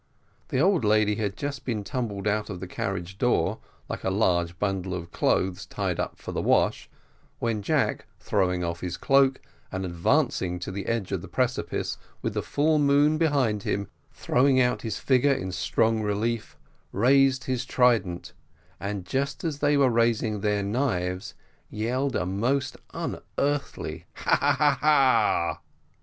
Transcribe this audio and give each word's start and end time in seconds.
The 0.47 0.59
old 0.59 0.83
lady 0.83 1.17
had 1.17 1.37
just 1.37 1.63
been 1.63 1.83
tumbled 1.83 2.27
out 2.27 2.49
of 2.49 2.59
the 2.59 2.65
carriage 2.65 3.19
door, 3.19 3.59
like 3.87 4.03
a 4.03 4.09
large 4.09 4.57
bundle 4.57 4.95
of 4.95 5.11
clothes 5.11 5.67
tied 5.67 5.99
up 5.99 6.17
for 6.17 6.31
the 6.31 6.41
wash, 6.41 6.89
when 7.37 7.61
Jack, 7.61 8.07
throwing 8.19 8.63
off 8.63 8.81
his 8.81 8.97
cloak, 8.97 9.39
and 9.71 9.85
advancing 9.85 10.57
to 10.61 10.71
the 10.71 10.87
edge 10.87 11.11
of 11.11 11.21
the 11.21 11.27
precipice, 11.27 11.99
with 12.23 12.33
the 12.33 12.41
full 12.41 12.79
moon 12.79 13.19
behind 13.19 13.61
him 13.61 13.89
throwing 14.11 14.59
out 14.59 14.81
his 14.81 14.97
figure 14.97 15.31
in 15.33 15.51
strong 15.51 16.01
relief, 16.01 16.57
raised 16.91 17.43
his 17.43 17.63
trident, 17.63 18.33
and 18.79 19.05
just 19.05 19.43
as 19.43 19.59
they 19.59 19.77
were 19.77 19.91
raising 19.91 20.39
their 20.41 20.63
knives, 20.63 21.35
yelled 21.69 22.15
a 22.15 22.25
most 22.25 22.75
unearthly 22.91 24.05
"ha! 24.15 24.35
ha! 24.35 24.55
ha! 24.55 24.77
ha!" 24.81 25.59